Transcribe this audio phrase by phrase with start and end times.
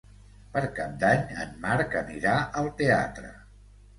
[0.53, 3.29] Per Cap d'Any en Marc anirà al teatre.